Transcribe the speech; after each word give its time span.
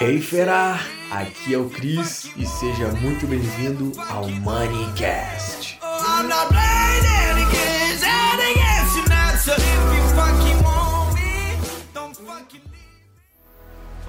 Hey 0.00 0.20
fera, 0.20 0.78
aqui 1.10 1.54
é 1.54 1.58
o 1.58 1.70
Cris 1.70 2.30
e 2.36 2.44
seja 2.44 2.88
muito 3.00 3.26
bem-vindo 3.26 3.92
ao 4.10 4.28
Moneycast. 4.28 5.78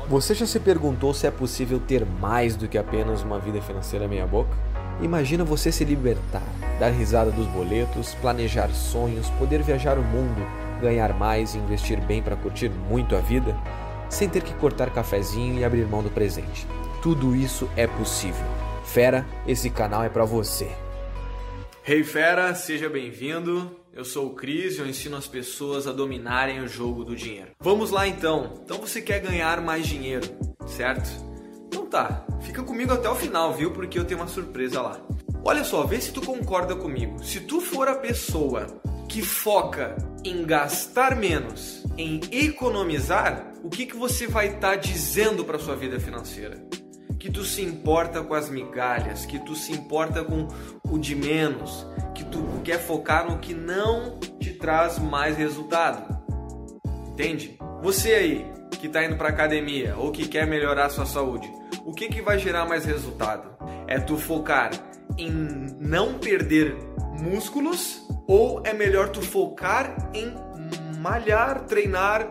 Você 0.09 0.33
já 0.33 0.46
se 0.46 0.59
perguntou 0.59 1.14
se 1.14 1.25
é 1.27 1.32
possível 1.32 1.79
ter 1.79 2.05
mais 2.05 2.55
do 2.55 2.68
que 2.68 2.77
apenas 2.77 3.21
uma 3.21 3.39
vida 3.39 3.61
financeira 3.61 4.07
meia 4.07 4.27
boca? 4.27 4.55
Imagina 5.02 5.43
você 5.43 5.71
se 5.71 5.86
libertar, 5.86 6.43
dar 6.79 6.89
risada 6.89 7.32
dos 7.32 7.47
boletos, 7.47 8.13
planejar 8.16 8.70
sonhos, 8.70 9.29
poder 9.32 9.61
viajar 9.61 9.97
o 9.97 10.04
mundo, 10.04 10.45
ganhar 10.82 11.13
mais 11.13 11.55
e 11.55 11.57
investir 11.57 12.00
bem 12.02 12.21
para 12.21 12.36
curtir 12.36 12.70
muito 12.70 13.16
a 13.16 13.20
vida, 13.20 13.55
sem 14.09 14.29
ter 14.29 14.43
que 14.43 14.53
cortar 14.55 14.91
cafezinho 14.91 15.59
e 15.59 15.63
abrir 15.63 15.85
mão 15.85 16.03
do 16.03 16.09
presente. 16.09 16.65
Tudo 17.01 17.36
isso 17.36 17.69
é 17.75 17.87
possível. 17.87 18.46
Fera, 18.86 19.25
esse 19.47 19.69
canal 19.69 20.04
é 20.04 20.09
para 20.09 20.25
você. 20.25 20.69
Hey 21.87 22.04
fera, 22.04 22.55
seja 22.55 22.89
bem-vindo. 22.89 23.79
Eu 23.93 24.04
sou 24.04 24.27
o 24.27 24.33
Cris 24.33 24.75
e 24.75 24.79
eu 24.79 24.87
ensino 24.87 25.15
as 25.15 25.27
pessoas 25.27 25.87
a 25.87 25.91
dominarem 25.91 26.60
o 26.60 26.68
jogo 26.68 27.05
do 27.05 27.15
dinheiro. 27.15 27.51
Vamos 27.60 27.91
lá 27.91 28.07
então. 28.07 28.54
Então 28.63 28.77
você 28.79 29.01
quer 29.01 29.19
ganhar 29.19 29.61
mais 29.61 29.87
dinheiro, 29.87 30.27
certo? 30.65 31.10
Então 31.68 31.85
tá, 31.85 32.25
fica 32.41 32.63
comigo 32.63 32.91
até 32.91 33.08
o 33.08 33.16
final, 33.16 33.53
viu? 33.53 33.72
Porque 33.72 33.97
eu 33.97 34.03
tenho 34.03 34.19
uma 34.19 34.27
surpresa 34.27 34.81
lá. 34.81 34.99
Olha 35.44 35.63
só, 35.63 35.85
vê 35.85 36.02
se 36.02 36.11
tu 36.11 36.22
concorda 36.22 36.75
comigo. 36.75 37.23
Se 37.23 37.39
tu 37.39 37.61
for 37.61 37.88
a 37.88 37.95
pessoa 37.95 38.66
que 39.08 39.22
foca 39.22 39.95
em 40.25 40.44
gastar 40.44 41.16
menos, 41.16 41.86
em 41.95 42.20
economizar, 42.31 43.53
o 43.64 43.70
que, 43.70 43.86
que 43.86 43.95
você 43.95 44.25
vai 44.25 44.47
estar 44.47 44.72
tá 44.72 44.75
dizendo 44.75 45.45
para 45.45 45.59
sua 45.59 45.75
vida 45.75 46.00
financeira? 46.00 46.58
Que 47.20 47.31
tu 47.31 47.44
se 47.44 47.61
importa 47.61 48.23
com 48.23 48.33
as 48.33 48.50
migalhas, 48.50 49.25
que 49.25 49.38
tu 49.38 49.55
se 49.55 49.72
importa 49.72 50.23
com 50.23 50.47
o 50.89 50.97
de 50.97 51.16
menos, 51.16 51.86
que 52.16 52.23
tu 52.23 52.44
quer 52.64 52.80
focar 52.80 53.30
no 53.30 53.38
que 53.38 53.53
não 53.53 54.19
te 54.39 54.52
traz 54.53 54.97
mais 54.97 55.38
resultado. 55.38 56.16
Entende? 57.08 57.55
Você 57.83 58.14
aí 58.14 58.52
que 58.80 58.88
está 58.88 59.05
indo 59.05 59.16
para 59.16 59.30
academia 59.30 59.95
ou 59.95 60.11
que 60.11 60.27
quer 60.27 60.47
melhorar 60.47 60.89
sua 60.89 61.05
saúde, 61.05 61.47
o 61.86 61.94
que, 61.94 62.08
que 62.09 62.21
vai 62.21 62.39
gerar 62.39 62.66
mais 62.66 62.83
resultado? 62.83 63.55
É 63.88 63.99
tu 63.99 64.17
focar 64.17 64.71
em 65.17 65.30
não 65.80 66.16
perder 66.16 66.75
músculos 67.19 68.05
ou 68.27 68.61
é 68.63 68.73
melhor 68.73 69.09
tu 69.09 69.21
focar 69.21 69.95
em 70.13 70.33
malhar, 70.99 71.65
treinar 71.65 72.27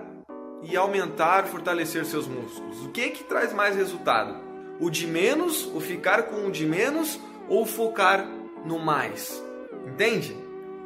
e 0.62 0.76
aumentar, 0.76 1.44
fortalecer 1.44 2.04
seus 2.04 2.26
músculos? 2.26 2.84
O 2.84 2.88
que 2.90 3.10
que 3.10 3.24
traz 3.24 3.52
mais 3.52 3.76
resultado? 3.76 4.42
O 4.80 4.90
de 4.90 5.06
menos, 5.06 5.66
o 5.74 5.80
ficar 5.80 6.24
com 6.24 6.46
o 6.46 6.50
de 6.50 6.66
menos 6.66 7.20
ou 7.48 7.64
focar 7.64 8.26
no 8.64 8.78
mais? 8.78 9.42
Entende? 9.86 10.36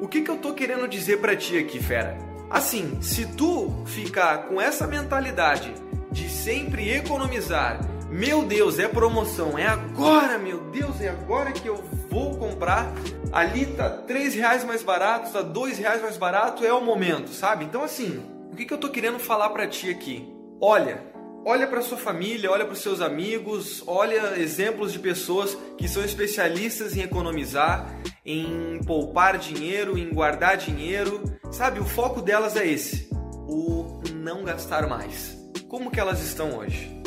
O 0.01 0.07
que 0.07 0.23
que 0.23 0.31
eu 0.31 0.37
tô 0.37 0.53
querendo 0.53 0.87
dizer 0.87 1.21
para 1.21 1.37
ti 1.37 1.59
aqui, 1.59 1.83
fera? 1.83 2.17
Assim, 2.51 3.01
se 3.03 3.27
tu 3.27 3.85
ficar 3.87 4.47
com 4.49 4.61
essa 4.61 4.87
mentalidade 4.87 5.73
de 6.11 6.29
sempre 6.29 6.91
economizar 6.91 7.81
meu 8.11 8.45
Deus, 8.45 8.79
é 8.79 8.89
promoção, 8.89 9.59
é 9.59 9.67
agora, 9.67 10.39
meu 10.39 10.61
Deus, 10.71 11.01
é 11.01 11.09
agora 11.09 11.53
que 11.53 11.69
eu 11.69 11.77
vou 12.11 12.37
comprar. 12.37 12.91
Ali 13.31 13.67
tá 13.67 13.91
três 13.91 14.35
reais 14.35 14.65
mais 14.65 14.83
barato, 14.83 15.31
tá 15.31 15.43
dois 15.43 15.79
reais 15.79 16.01
mais 16.01 16.17
barato, 16.17 16.65
é 16.65 16.73
o 16.73 16.81
momento, 16.81 17.31
sabe? 17.31 17.65
Então 17.67 17.83
assim, 17.83 18.23
o 18.51 18.57
que, 18.57 18.65
que 18.65 18.73
eu 18.73 18.79
tô 18.79 18.89
querendo 18.89 19.19
falar 19.19 19.51
para 19.51 19.67
ti 19.67 19.91
aqui? 19.91 20.27
Olha, 20.61 21.03
olha 21.45 21.67
para 21.67 21.83
sua 21.83 21.99
família, 21.99 22.51
olha 22.51 22.65
para 22.65 22.75
seus 22.75 23.01
amigos, 23.03 23.83
olha 23.87 24.39
exemplos 24.39 24.93
de 24.93 24.99
pessoas 24.99 25.57
que 25.77 25.87
são 25.87 26.03
especialistas 26.03 26.97
em 26.97 27.03
economizar, 27.03 27.95
em 28.25 28.81
poupar 28.87 29.37
dinheiro, 29.37 29.99
em 29.99 30.13
guardar 30.13 30.57
dinheiro, 30.57 31.23
sabe? 31.53 31.79
O 31.79 31.85
foco 31.85 32.23
delas 32.23 32.57
é 32.57 32.67
esse, 32.67 33.11
o 33.13 34.01
não 34.15 34.45
gastar 34.45 34.89
mais. 34.89 35.37
Como 35.69 35.91
que 35.91 36.01
elas 36.01 36.23
estão 36.23 36.59
hoje? 36.59 36.99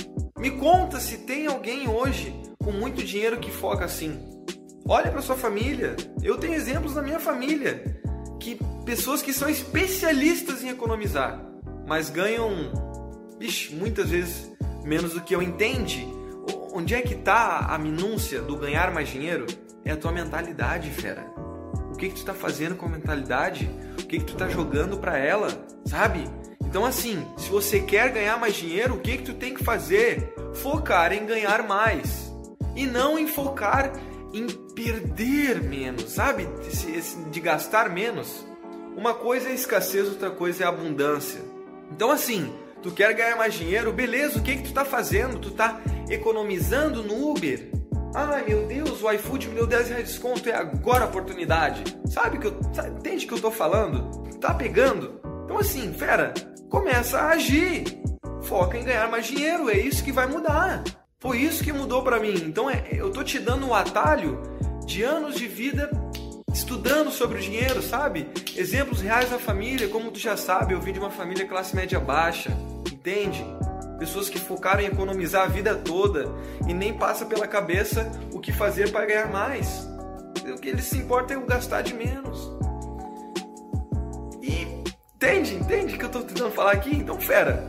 Me 0.42 0.50
conta 0.50 1.00
se 1.00 1.20
tem 1.20 1.46
alguém 1.46 1.88
hoje 1.88 2.34
com 2.58 2.72
muito 2.72 3.04
dinheiro 3.04 3.38
que 3.38 3.52
foca 3.52 3.86
assim. 3.86 4.20
Olha 4.88 5.12
para 5.12 5.22
sua 5.22 5.36
família. 5.36 5.96
Eu 6.24 6.36
tenho 6.36 6.56
exemplos 6.56 6.96
na 6.96 7.04
minha 7.04 7.20
família 7.20 8.02
que 8.40 8.58
pessoas 8.84 9.22
que 9.22 9.34
são 9.34 9.48
especialistas 9.48 10.64
em 10.64 10.70
economizar, 10.70 11.40
mas 11.88 12.10
ganham, 12.10 12.50
bicho, 13.38 13.76
muitas 13.76 14.10
vezes 14.10 14.52
menos 14.84 15.14
do 15.14 15.22
que 15.22 15.36
eu 15.36 15.44
entende. 15.44 16.08
Onde 16.74 16.96
é 16.96 17.04
que 17.04 17.14
está 17.14 17.60
a 17.60 17.78
minúcia 17.78 18.42
do 18.42 18.58
ganhar 18.58 18.92
mais 18.92 19.10
dinheiro? 19.10 19.46
É 19.86 19.92
a 19.92 19.98
tua 19.98 20.12
mentalidade, 20.12 20.90
fera. 20.90 21.24
O 21.94 21.96
que 21.96 22.08
que 22.08 22.16
tu 22.16 22.18
está 22.18 22.34
fazendo 22.34 22.76
com 22.76 22.88
a 22.88 22.90
mentalidade? 22.90 23.70
O 23.94 24.08
que 24.08 24.18
que 24.18 24.26
tu 24.26 24.34
está 24.34 24.50
jogando 24.50 24.98
para 24.98 25.20
ela, 25.20 25.50
sabe? 25.86 26.28
Então 26.72 26.86
assim, 26.86 27.28
se 27.36 27.50
você 27.50 27.82
quer 27.82 28.14
ganhar 28.14 28.40
mais 28.40 28.56
dinheiro, 28.56 28.96
o 28.96 29.00
que 29.00 29.18
que 29.18 29.24
tu 29.24 29.34
tem 29.34 29.54
que 29.54 29.62
fazer? 29.62 30.34
Focar 30.54 31.12
em 31.12 31.26
ganhar 31.26 31.68
mais 31.68 32.32
e 32.74 32.86
não 32.86 33.20
em 33.20 33.28
focar 33.28 33.92
em 34.34 34.48
perder 34.74 35.62
menos, 35.62 36.12
sabe? 36.12 36.48
De 37.30 37.42
gastar 37.42 37.90
menos. 37.90 38.48
Uma 38.96 39.14
coisa 39.14 39.50
é 39.50 39.54
escassez, 39.54 40.08
outra 40.08 40.32
coisa 40.32 40.64
é 40.64 40.68
abundância. 40.68 41.42
Então 41.92 42.10
assim, 42.10 42.54
tu 42.82 42.90
quer 42.90 43.14
ganhar 43.16 43.36
mais 43.36 43.54
dinheiro, 43.54 43.92
beleza? 43.92 44.40
O 44.40 44.42
que 44.42 44.56
que 44.56 44.64
tu 44.64 44.74
tá 44.74 44.86
fazendo? 44.86 45.40
Tu 45.40 45.52
tá 45.52 45.82
economizando 46.10 47.04
no 47.04 47.32
Uber? 47.32 47.70
Ai 48.16 48.46
meu 48.48 48.66
Deus, 48.66 49.04
o 49.04 49.12
iFood 49.12 49.50
me 49.50 49.56
deu 49.56 49.68
10 49.68 49.90
reais 49.90 50.06
de 50.06 50.14
desconto, 50.14 50.48
é 50.48 50.56
agora 50.56 51.04
a 51.04 51.08
oportunidade. 51.08 51.84
Sabe 52.06 52.38
que 52.38 52.48
eu. 52.48 52.58
Sabe, 52.74 52.92
entende 52.92 53.26
o 53.26 53.28
que 53.28 53.34
eu 53.34 53.42
tô 53.42 53.52
falando? 53.52 54.10
Tá 54.40 54.54
pegando? 54.54 55.20
Então 55.44 55.58
assim, 55.58 55.92
fera, 55.92 56.34
começa 56.72 57.20
a 57.20 57.30
agir. 57.32 57.84
Foca 58.42 58.78
em 58.78 58.84
ganhar 58.84 59.08
mais 59.12 59.28
dinheiro, 59.28 59.70
é 59.70 59.78
isso 59.78 60.04
que 60.04 60.12
vai 60.12 60.26
mudar. 60.26 60.84
Foi 61.20 61.38
isso 61.38 61.64
que 61.64 61.72
mudou 61.72 62.02
para 62.02 62.20
mim. 62.20 62.34
Então 62.34 62.68
é, 62.68 62.88
eu 62.92 63.12
tô 63.12 63.24
te 63.24 63.38
dando 63.38 63.68
um 63.68 63.76
atalho 63.76 64.42
de 64.86 65.04
anos 65.04 65.36
de 65.36 65.48
vida 65.48 65.92
estudando 66.52 67.12
sobre 67.12 67.38
o 67.38 67.42
dinheiro, 67.42 67.84
sabe? 67.84 68.28
Exemplos 68.56 69.02
reais 69.02 69.30
da 69.30 69.38
família, 69.38 69.88
como 69.90 70.10
tu 70.10 70.18
já 70.18 70.36
sabe, 70.36 70.74
eu 70.74 70.82
vim 70.82 70.94
de 70.94 71.00
uma 71.00 71.12
família 71.12 71.46
classe 71.46 71.76
média 71.76 72.00
baixa, 72.00 72.50
entende? 72.92 73.46
Pessoas 74.00 74.30
que 74.30 74.40
focaram 74.40 74.82
em 74.82 74.88
economizar 74.88 75.44
a 75.44 75.48
vida 75.48 75.76
toda 75.76 76.34
e 76.68 76.74
nem 76.74 76.94
passa 76.94 77.26
pela 77.26 77.48
cabeça 77.48 78.12
o 78.34 78.40
que 78.40 78.52
fazer 78.52 78.92
para 78.92 79.06
ganhar 79.06 79.30
mais. 79.30 79.88
O 80.48 80.60
que 80.60 80.70
eles 80.70 80.86
se 80.86 80.98
importam 80.98 81.38
é 81.38 81.40
o 81.40 81.46
gastar 81.46 81.84
de 81.84 81.94
menos. 81.94 82.52
Entende? 85.22 85.54
Entende 85.54 85.94
o 85.94 85.98
que 86.00 86.04
eu 86.04 86.08
estou 86.08 86.24
tentando 86.42 86.56
falar 86.56 86.72
aqui? 86.72 86.96
Então, 86.96 87.20
fera, 87.20 87.64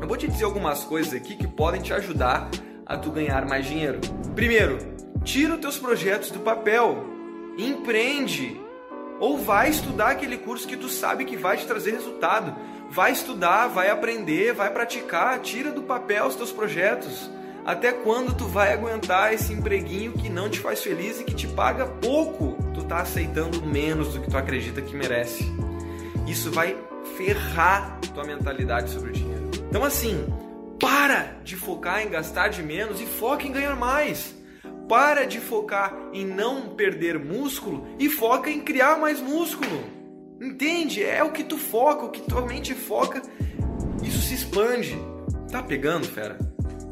eu 0.00 0.08
vou 0.08 0.16
te 0.16 0.26
dizer 0.26 0.44
algumas 0.44 0.82
coisas 0.82 1.12
aqui 1.12 1.36
que 1.36 1.46
podem 1.46 1.82
te 1.82 1.92
ajudar 1.92 2.48
a 2.86 2.96
tu 2.96 3.10
ganhar 3.10 3.46
mais 3.46 3.66
dinheiro. 3.66 4.00
Primeiro, 4.34 4.78
tira 5.24 5.54
os 5.54 5.60
teus 5.60 5.76
projetos 5.76 6.30
do 6.30 6.40
papel, 6.40 7.04
empreende 7.58 8.58
ou 9.20 9.36
vai 9.36 9.68
estudar 9.68 10.10
aquele 10.10 10.38
curso 10.38 10.66
que 10.66 10.76
tu 10.76 10.88
sabe 10.88 11.26
que 11.26 11.36
vai 11.36 11.58
te 11.58 11.66
trazer 11.66 11.90
resultado. 11.90 12.54
Vai 12.90 13.12
estudar, 13.12 13.66
vai 13.66 13.90
aprender, 13.90 14.54
vai 14.54 14.70
praticar, 14.70 15.38
tira 15.40 15.70
do 15.70 15.82
papel 15.82 16.26
os 16.26 16.36
teus 16.36 16.50
projetos. 16.50 17.30
Até 17.66 17.92
quando 17.92 18.34
tu 18.34 18.46
vai 18.46 18.72
aguentar 18.72 19.34
esse 19.34 19.52
empreguinho 19.52 20.12
que 20.12 20.30
não 20.30 20.48
te 20.48 20.60
faz 20.60 20.82
feliz 20.82 21.20
e 21.20 21.24
que 21.24 21.34
te 21.34 21.46
paga 21.46 21.84
pouco? 21.84 22.56
Tu 22.72 22.82
tá 22.84 23.00
aceitando 23.00 23.60
menos 23.66 24.14
do 24.14 24.20
que 24.20 24.30
tu 24.30 24.38
acredita 24.38 24.80
que 24.80 24.96
merece. 24.96 25.44
Isso 26.26 26.50
vai 26.50 26.74
ferrar 27.18 27.98
tua 28.14 28.24
mentalidade 28.24 28.90
sobre 28.90 29.10
o 29.10 29.12
dinheiro. 29.12 29.50
Então 29.68 29.82
assim, 29.82 30.24
para 30.78 31.36
de 31.42 31.56
focar 31.56 32.00
em 32.00 32.08
gastar 32.08 32.48
de 32.48 32.62
menos 32.62 33.00
e 33.00 33.06
foca 33.06 33.44
em 33.44 33.52
ganhar 33.52 33.74
mais. 33.74 34.36
Para 34.88 35.26
de 35.26 35.40
focar 35.40 35.94
em 36.14 36.24
não 36.24 36.70
perder 36.70 37.18
músculo 37.18 37.86
e 37.98 38.08
foca 38.08 38.48
em 38.48 38.60
criar 38.60 38.96
mais 38.96 39.20
músculo. 39.20 39.84
Entende? 40.40 41.02
É 41.02 41.22
o 41.22 41.32
que 41.32 41.42
tu 41.42 41.58
foca, 41.58 42.06
o 42.06 42.10
que 42.10 42.22
tua 42.22 42.46
mente 42.46 42.72
foca, 42.72 43.20
isso 44.02 44.20
se 44.20 44.34
expande. 44.34 44.96
Tá 45.50 45.62
pegando, 45.62 46.06
fera? 46.06 46.38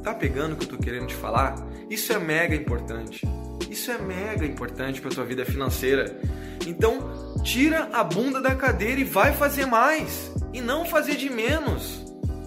Tá 0.02 0.12
pegando 0.12 0.52
o 0.52 0.56
que 0.56 0.64
eu 0.64 0.68
tô 0.68 0.76
querendo 0.76 1.06
te 1.06 1.14
falar? 1.14 1.54
Isso 1.88 2.12
é 2.12 2.18
mega 2.18 2.54
importante. 2.54 3.26
Isso 3.70 3.90
é 3.90 3.98
mega 3.98 4.44
importante 4.44 5.00
para 5.00 5.10
tua 5.10 5.24
vida 5.24 5.44
financeira. 5.44 6.20
Então, 6.66 7.25
tira 7.46 7.88
a 7.92 8.02
bunda 8.02 8.40
da 8.40 8.56
cadeira 8.56 9.00
e 9.00 9.04
vai 9.04 9.32
fazer 9.32 9.66
mais 9.66 10.32
e 10.52 10.60
não 10.60 10.84
fazer 10.84 11.14
de 11.14 11.30
menos. 11.30 12.04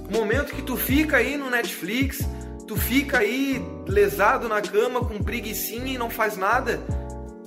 O 0.09 0.11
momento 0.11 0.53
que 0.53 0.61
tu 0.61 0.75
fica 0.75 1.17
aí 1.17 1.37
no 1.37 1.49
Netflix, 1.49 2.19
tu 2.67 2.75
fica 2.75 3.19
aí 3.19 3.63
lesado 3.87 4.49
na 4.49 4.61
cama 4.61 4.99
com 4.99 5.23
preguiçinha 5.23 5.93
e 5.93 5.97
não 5.97 6.09
faz 6.09 6.35
nada, 6.35 6.81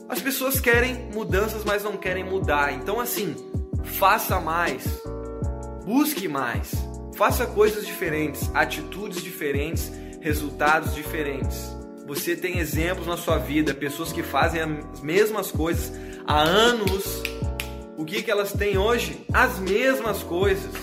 as 0.08 0.20
pessoas 0.20 0.58
querem 0.60 1.10
mudanças, 1.12 1.62
mas 1.62 1.84
não 1.84 1.99
querem 1.99 2.25
mudar. 2.25 2.72
Então 2.72 2.99
assim, 2.99 3.37
faça 3.84 4.40
mais. 4.40 4.82
Busque 5.84 6.26
mais. 6.26 6.72
faça 7.16 7.44
coisas 7.44 7.87
diferentes, 7.87 8.50
atitudes 8.55 9.22
diferentes, 9.22 9.93
resultados 10.22 10.94
diferentes. 10.94 11.70
Você 12.06 12.34
tem 12.34 12.58
exemplos 12.58 13.06
na 13.06 13.19
sua 13.19 13.37
vida, 13.37 13.75
pessoas 13.75 14.10
que 14.10 14.22
fazem 14.22 14.62
as 14.62 15.00
mesmas 15.02 15.52
coisas 15.52 15.93
há 16.26 16.40
anos. 16.40 17.31
O 18.02 18.04
que, 18.04 18.20
que 18.20 18.32
elas 18.32 18.52
têm 18.52 18.76
hoje? 18.76 19.25
As 19.32 19.60
mesmas 19.60 20.25
coisas. 20.25 20.75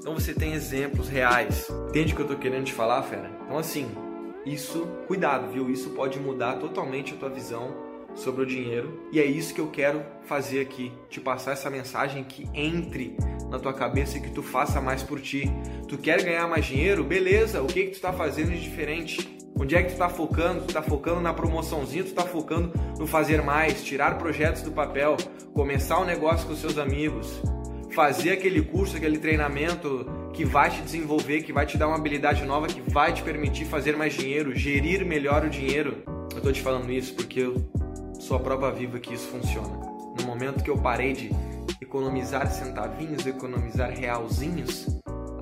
Então 0.00 0.14
você 0.14 0.34
tem 0.34 0.52
exemplos 0.52 1.08
reais. 1.08 1.70
Entende 1.88 2.12
o 2.12 2.16
que 2.16 2.22
eu 2.22 2.26
estou 2.26 2.40
querendo 2.40 2.64
te 2.64 2.72
falar, 2.72 3.04
fera? 3.04 3.30
Então 3.44 3.56
assim, 3.56 3.88
isso, 4.44 4.84
cuidado, 5.06 5.48
viu? 5.52 5.70
Isso 5.70 5.90
pode 5.90 6.18
mudar 6.18 6.54
totalmente 6.54 7.14
a 7.14 7.16
tua 7.16 7.28
visão 7.28 7.72
sobre 8.16 8.42
o 8.42 8.46
dinheiro. 8.46 9.00
E 9.12 9.20
é 9.20 9.24
isso 9.24 9.54
que 9.54 9.60
eu 9.60 9.68
quero 9.68 10.04
fazer 10.24 10.60
aqui, 10.60 10.90
te 11.08 11.20
passar 11.20 11.52
essa 11.52 11.70
mensagem 11.70 12.24
que 12.24 12.50
entre 12.52 13.16
na 13.48 13.60
tua 13.60 13.72
cabeça 13.72 14.18
e 14.18 14.20
que 14.20 14.32
tu 14.32 14.42
faça 14.42 14.80
mais 14.80 15.04
por 15.04 15.20
ti. 15.20 15.48
Tu 15.86 15.96
quer 15.96 16.20
ganhar 16.24 16.48
mais 16.48 16.66
dinheiro? 16.66 17.04
Beleza, 17.04 17.62
o 17.62 17.68
que 17.68 17.84
que 17.84 17.90
tu 17.90 17.94
está 17.94 18.12
fazendo 18.12 18.50
de 18.50 18.60
diferente? 18.60 19.35
Onde 19.58 19.74
é 19.74 19.82
que 19.82 19.88
tu 19.88 19.92
está 19.92 20.08
focando? 20.08 20.60
Tu 20.60 20.68
está 20.68 20.82
focando 20.82 21.20
na 21.20 21.32
promoçãozinha, 21.32 22.04
tu 22.04 22.08
está 22.08 22.22
focando 22.22 22.72
no 22.98 23.06
fazer 23.06 23.42
mais, 23.42 23.82
tirar 23.82 24.18
projetos 24.18 24.60
do 24.60 24.70
papel, 24.70 25.16
começar 25.54 25.98
um 25.98 26.04
negócio 26.04 26.46
com 26.46 26.54
seus 26.54 26.76
amigos, 26.76 27.40
fazer 27.94 28.32
aquele 28.32 28.60
curso, 28.60 28.96
aquele 28.96 29.18
treinamento 29.18 30.06
que 30.34 30.44
vai 30.44 30.68
te 30.68 30.82
desenvolver, 30.82 31.42
que 31.42 31.54
vai 31.54 31.64
te 31.64 31.78
dar 31.78 31.88
uma 31.88 31.96
habilidade 31.96 32.44
nova, 32.44 32.66
que 32.66 32.82
vai 32.90 33.14
te 33.14 33.22
permitir 33.22 33.64
fazer 33.64 33.96
mais 33.96 34.12
dinheiro, 34.12 34.54
gerir 34.54 35.04
melhor 35.06 35.46
o 35.46 35.48
dinheiro. 35.48 36.02
Eu 36.32 36.36
estou 36.36 36.52
te 36.52 36.60
falando 36.60 36.92
isso 36.92 37.14
porque 37.14 37.40
eu 37.40 37.56
sou 38.20 38.36
a 38.36 38.40
prova 38.40 38.70
viva 38.70 38.98
que 38.98 39.14
isso 39.14 39.28
funciona. 39.28 39.74
No 40.18 40.26
momento 40.26 40.62
que 40.62 40.68
eu 40.68 40.76
parei 40.76 41.14
de 41.14 41.30
economizar 41.80 42.50
centavinhos, 42.50 43.26
economizar 43.26 43.90
realzinhos, 43.90 44.86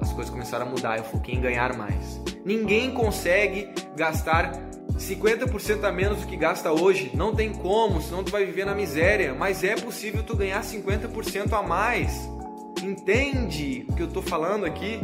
as 0.01 0.13
coisas 0.13 0.31
começaram 0.31 0.67
a 0.67 0.71
mudar. 0.71 0.99
Eu 0.99 1.05
foquei 1.05 1.35
em 1.35 1.41
ganhar 1.41 1.77
mais. 1.77 2.23
Ninguém 2.45 2.93
consegue 2.93 3.71
gastar 3.97 4.53
50% 4.99 5.85
a 5.85 5.93
menos 5.93 6.21
do 6.21 6.27
que 6.27 6.37
gasta 6.37 6.73
hoje. 6.73 7.11
Não 7.15 7.35
tem 7.35 7.53
como, 7.53 8.01
senão 8.01 8.23
tu 8.23 8.31
vai 8.31 8.45
viver 8.45 8.65
na 8.65 8.75
miséria. 8.75 9.35
Mas 9.35 9.65
é 9.65 9.75
possível 9.77 10.23
tu 10.23 10.37
ganhar 10.37 10.63
50% 10.63 11.53
a 11.53 11.63
mais. 11.63 12.29
Entende 12.83 13.87
o 13.89 13.95
que 13.95 14.03
eu 14.03 14.09
estou 14.09 14.23
falando 14.23 14.67
aqui? 14.67 15.01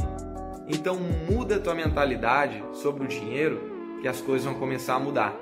Então 0.69 0.97
muda 1.31 1.57
a 1.57 1.61
tua 1.61 1.75
mentalidade 1.75 2.63
sobre 2.73 3.05
o 3.05 3.09
dinheiro 3.09 3.99
que 4.01 4.09
as 4.09 4.21
coisas 4.21 4.45
vão 4.45 4.55
começar 4.55 4.95
a 4.95 5.01
mudar. 5.01 5.35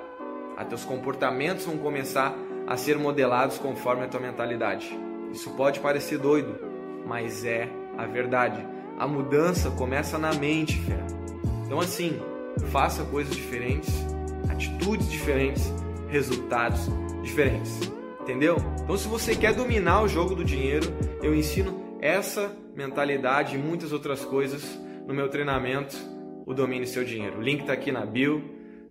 Os 0.57 0.67
teus 0.67 0.83
comportamentos 0.83 1.65
vão 1.65 1.77
começar 1.77 2.35
a 2.67 2.75
ser 2.75 2.97
modelados 2.97 3.57
conforme 3.57 4.03
a 4.03 4.07
tua 4.07 4.19
mentalidade. 4.19 4.97
Isso 5.31 5.51
pode 5.51 5.79
parecer 5.79 6.17
doido, 6.17 6.59
mas 7.05 7.45
é 7.45 7.69
a 7.97 8.05
verdade. 8.05 8.65
A 8.97 9.07
mudança 9.07 9.71
começa 9.71 10.17
na 10.17 10.33
mente, 10.33 10.77
fé. 10.81 11.08
Então 11.69 11.79
assim, 11.79 12.19
faça 12.71 13.03
coisas 13.03 13.35
diferentes, 13.35 13.93
atitudes 14.49 15.07
diferentes, 15.07 15.71
resultados 16.07 16.89
diferentes. 17.21 17.79
Entendeu? 18.19 18.57
Então 18.81 18.97
se 18.97 19.07
você 19.07 19.35
quer 19.35 19.53
dominar 19.53 20.01
o 20.01 20.07
jogo 20.07 20.33
do 20.33 20.43
dinheiro, 20.43 20.87
eu 21.21 21.35
ensino 21.35 21.99
essa 22.01 22.51
mentalidade 22.75 23.53
e 23.53 23.59
muitas 23.59 23.93
outras 23.93 24.25
coisas 24.25 24.63
no 25.05 25.13
meu 25.13 25.29
treinamento, 25.29 25.95
o 26.43 26.55
Domine 26.55 26.87
Seu 26.87 27.05
Dinheiro. 27.05 27.37
O 27.37 27.41
link 27.43 27.61
está 27.61 27.73
aqui 27.73 27.91
na 27.91 28.03
bio, 28.03 28.43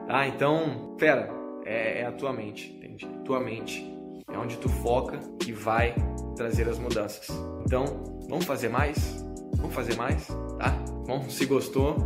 tá? 0.06 0.28
Então, 0.28 0.94
fera, 1.00 1.28
é, 1.64 2.02
é 2.02 2.06
a 2.06 2.12
tua 2.12 2.32
mente, 2.32 2.70
entende? 2.76 3.08
Tua 3.24 3.40
mente 3.40 3.92
é 4.32 4.38
onde 4.38 4.56
tu 4.56 4.68
foca 4.68 5.18
e 5.44 5.50
vai 5.50 5.96
trazer 6.36 6.68
as 6.68 6.78
mudanças. 6.78 7.28
Então, 7.64 8.04
vamos 8.28 8.44
fazer 8.44 8.68
mais? 8.68 9.26
Vamos 9.58 9.74
fazer 9.74 9.94
mais, 9.96 10.26
tá? 10.58 10.70
Bom, 11.06 11.28
se 11.28 11.44
gostou, 11.44 11.96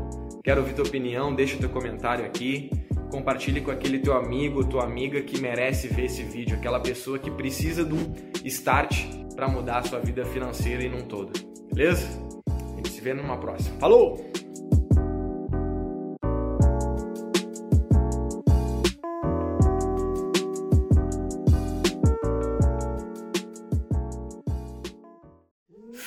quero 0.43 0.61
ouvir 0.61 0.75
tua 0.75 0.85
opinião, 0.85 1.35
deixa 1.35 1.57
teu 1.57 1.69
comentário 1.69 2.25
aqui, 2.25 2.71
compartilhe 3.11 3.61
com 3.61 3.71
aquele 3.71 3.99
teu 3.99 4.15
amigo, 4.15 4.65
tua 4.65 4.85
amiga 4.85 5.21
que 5.23 5.41
merece 5.41 5.87
ver 5.87 6.07
esse 6.07 6.23
vídeo, 6.23 6.57
aquela 6.57 6.81
pessoa 6.81 7.19
que 7.19 7.31
precisa 7.31 7.85
de 7.85 7.95
um 7.95 8.13
start 8.45 9.07
para 9.37 9.49
mudar 9.49 9.79
a 9.79 9.83
sua 9.83 10.01
vida 10.01 10.25
financeira 10.25 10.83
e 10.83 10.89
num 10.89 11.03
todo. 11.03 11.33
Beleza? 11.73 12.09
A 12.49 12.77
gente 12.77 12.89
se 12.91 13.01
vê 13.01 13.15
numa 13.15 13.37
próxima. 13.37 13.79
Falou! 13.79 14.42